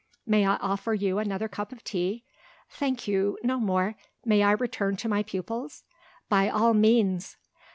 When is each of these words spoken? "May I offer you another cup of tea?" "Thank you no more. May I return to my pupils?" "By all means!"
"May 0.25 0.47
I 0.47 0.55
offer 0.55 0.95
you 0.95 1.19
another 1.19 1.47
cup 1.47 1.71
of 1.71 1.83
tea?" 1.83 2.25
"Thank 2.71 3.07
you 3.07 3.37
no 3.43 3.59
more. 3.59 3.93
May 4.25 4.41
I 4.41 4.53
return 4.53 4.95
to 4.97 5.07
my 5.07 5.21
pupils?" 5.21 5.83
"By 6.27 6.49
all 6.49 6.73
means!" 6.73 7.37